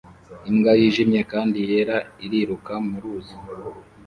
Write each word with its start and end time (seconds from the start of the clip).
Imbwa 0.49 0.71
yijimye 0.79 1.21
kandi 1.31 1.57
yera 1.69 1.97
iriruka 2.25 2.73
mu 2.87 2.95
ruzi 3.01 3.35